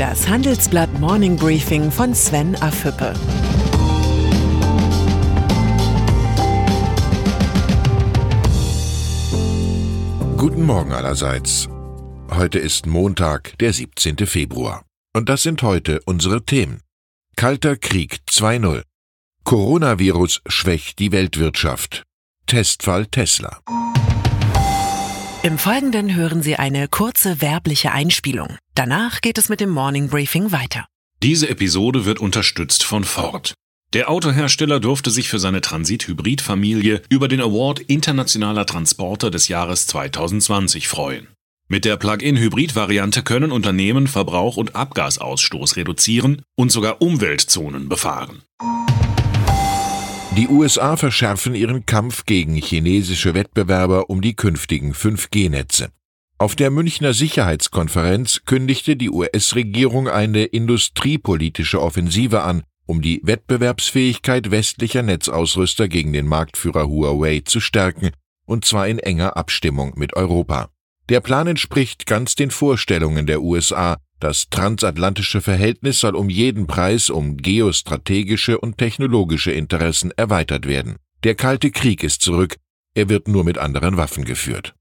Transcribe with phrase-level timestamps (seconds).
[0.00, 3.12] Das Handelsblatt Morning Briefing von Sven Affüppe.
[10.38, 11.68] Guten Morgen allerseits.
[12.30, 14.16] Heute ist Montag, der 17.
[14.26, 14.86] Februar.
[15.14, 16.80] Und das sind heute unsere Themen.
[17.36, 18.84] Kalter Krieg 2.0.
[19.44, 22.04] Coronavirus schwächt die Weltwirtschaft.
[22.46, 23.60] Testfall Tesla.
[25.42, 28.58] Im Folgenden hören Sie eine kurze werbliche Einspielung.
[28.74, 30.84] Danach geht es mit dem Morning Briefing weiter.
[31.22, 33.54] Diese Episode wird unterstützt von Ford.
[33.94, 40.88] Der Autohersteller durfte sich für seine Transit-Hybrid-Familie über den Award Internationaler Transporter des Jahres 2020
[40.88, 41.28] freuen.
[41.68, 48.42] Mit der Plug-in-Hybrid-Variante können Unternehmen Verbrauch und Abgasausstoß reduzieren und sogar Umweltzonen befahren.
[50.36, 55.90] Die USA verschärfen ihren Kampf gegen chinesische Wettbewerber um die künftigen 5G-Netze.
[56.38, 65.02] Auf der Münchner Sicherheitskonferenz kündigte die US-Regierung eine industriepolitische Offensive an, um die Wettbewerbsfähigkeit westlicher
[65.02, 68.10] Netzausrüster gegen den Marktführer Huawei zu stärken,
[68.46, 70.70] und zwar in enger Abstimmung mit Europa.
[71.08, 77.10] Der Plan entspricht ganz den Vorstellungen der USA, das transatlantische Verhältnis soll um jeden Preis
[77.10, 80.96] um geostrategische und technologische Interessen erweitert werden.
[81.24, 82.56] Der Kalte Krieg ist zurück,
[82.94, 84.74] er wird nur mit anderen Waffen geführt.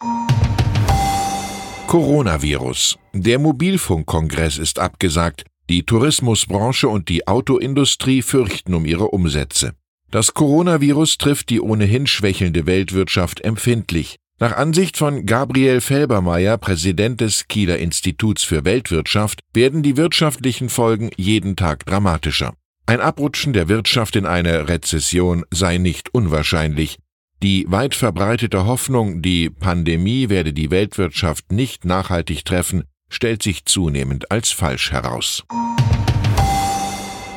[1.88, 3.00] Coronavirus.
[3.14, 9.74] Der Mobilfunkkongress ist abgesagt, die Tourismusbranche und die Autoindustrie fürchten um ihre Umsätze.
[10.12, 14.18] Das Coronavirus trifft die ohnehin schwächelnde Weltwirtschaft empfindlich.
[14.42, 21.10] Nach Ansicht von Gabriel Felbermeier, Präsident des Kieler Instituts für Weltwirtschaft, werden die wirtschaftlichen Folgen
[21.18, 22.54] jeden Tag dramatischer.
[22.86, 27.00] Ein Abrutschen der Wirtschaft in eine Rezession sei nicht unwahrscheinlich.
[27.44, 34.32] Die weit verbreitete Hoffnung, die Pandemie werde die Weltwirtschaft nicht nachhaltig treffen, stellt sich zunehmend
[34.32, 35.44] als falsch heraus.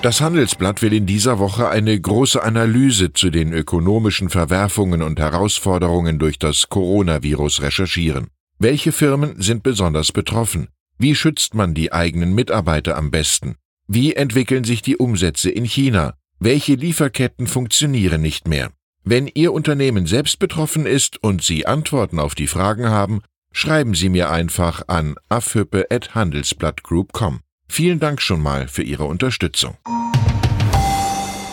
[0.03, 6.19] Das Handelsblatt will in dieser Woche eine große Analyse zu den ökonomischen Verwerfungen und Herausforderungen
[6.19, 8.27] durch das Coronavirus recherchieren.
[8.59, 10.67] Welche Firmen sind besonders betroffen?
[10.99, 13.55] Wie schützt man die eigenen Mitarbeiter am besten?
[13.87, 16.15] Wie entwickeln sich die Umsätze in China?
[16.41, 18.73] Welche Lieferketten funktionieren nicht mehr?
[19.05, 24.09] Wenn Ihr Unternehmen selbst betroffen ist und Sie Antworten auf die Fragen haben, schreiben Sie
[24.09, 27.39] mir einfach an afhüppe@handelsblattgroup.com.
[27.73, 29.79] Vielen Dank schon mal für Ihre Unterstützung.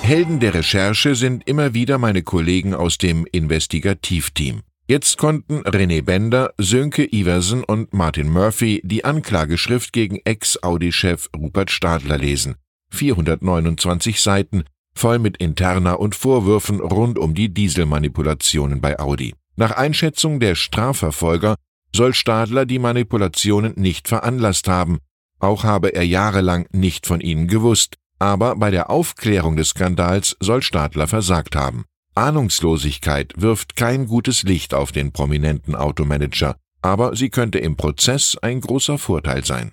[0.02, 4.60] Helden der Recherche sind immer wieder meine Kollegen aus dem Investigativteam.
[4.86, 12.18] Jetzt konnten René Bender, Sönke Iversen und Martin Murphy die Anklageschrift gegen Ex-Audi-Chef Rupert Stadler
[12.18, 12.56] lesen.
[12.92, 19.36] 429 Seiten, voll mit Interna und Vorwürfen rund um die Dieselmanipulationen bei Audi.
[19.56, 21.56] Nach Einschätzung der Strafverfolger
[21.96, 25.00] soll Stadler die Manipulationen nicht veranlasst haben,
[25.40, 30.62] auch habe er jahrelang nicht von ihnen gewusst, aber bei der Aufklärung des Skandals soll
[30.62, 31.86] Stadler versagt haben.
[32.16, 38.60] Ahnungslosigkeit wirft kein gutes Licht auf den prominenten Automanager, aber sie könnte im Prozess ein
[38.62, 39.72] großer Vorteil sein.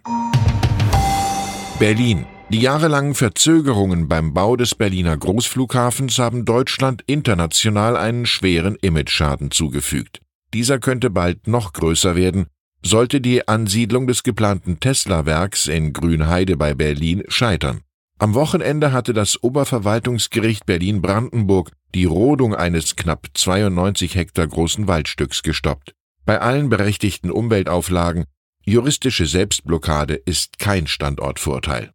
[1.78, 2.26] Berlin.
[2.48, 10.20] Die jahrelangen Verzögerungen beim Bau des Berliner Großflughafens haben Deutschland international einen schweren Imageschaden zugefügt.
[10.54, 12.46] Dieser könnte bald noch größer werden,
[12.86, 17.80] sollte die Ansiedlung des geplanten Tesla-Werks in Grünheide bei Berlin scheitern.
[18.18, 25.94] Am Wochenende hatte das Oberverwaltungsgericht Berlin-Brandenburg die Rodung eines knapp 92 Hektar großen Waldstücks gestoppt.
[26.24, 28.24] Bei allen berechtigten Umweltauflagen,
[28.64, 31.90] juristische Selbstblockade ist kein Standortvorteil.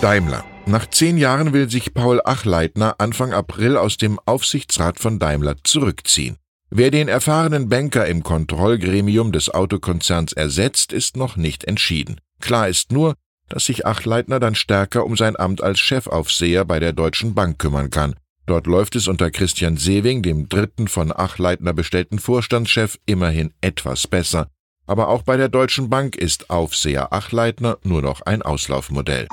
[0.00, 0.44] Daimler.
[0.66, 6.38] Nach zehn Jahren will sich Paul Achleitner Anfang April aus dem Aufsichtsrat von Daimler zurückziehen.
[6.76, 12.20] Wer den erfahrenen Banker im Kontrollgremium des Autokonzerns ersetzt, ist noch nicht entschieden.
[12.40, 13.14] Klar ist nur,
[13.48, 17.90] dass sich Achleitner dann stärker um sein Amt als Chefaufseher bei der Deutschen Bank kümmern
[17.90, 18.16] kann.
[18.46, 24.48] Dort läuft es unter Christian Sewing, dem dritten von Achleitner bestellten Vorstandschef, immerhin etwas besser.
[24.84, 29.28] Aber auch bei der Deutschen Bank ist Aufseher Achleitner nur noch ein Auslaufmodell.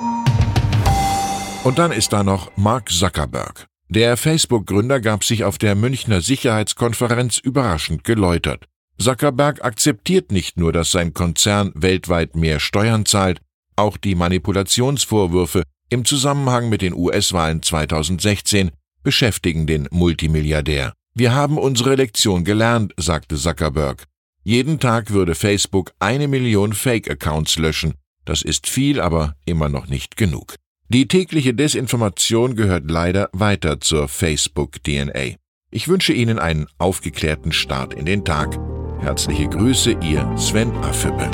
[1.64, 3.66] Und dann ist da noch Mark Zuckerberg.
[3.94, 8.64] Der Facebook-Gründer gab sich auf der Münchner Sicherheitskonferenz überraschend geläutert.
[8.96, 13.42] Zuckerberg akzeptiert nicht nur, dass sein Konzern weltweit mehr Steuern zahlt,
[13.76, 18.70] auch die Manipulationsvorwürfe im Zusammenhang mit den US-Wahlen 2016
[19.02, 20.94] beschäftigen den Multimilliardär.
[21.14, 24.04] Wir haben unsere Lektion gelernt, sagte Zuckerberg.
[24.42, 27.92] Jeden Tag würde Facebook eine Million Fake-Accounts löschen.
[28.24, 30.54] Das ist viel, aber immer noch nicht genug.
[30.92, 35.36] Die tägliche Desinformation gehört leider weiter zur Facebook-DNA.
[35.70, 38.58] Ich wünsche Ihnen einen aufgeklärten Start in den Tag.
[39.00, 41.30] Herzliche Grüße, Ihr Sven Affüppe.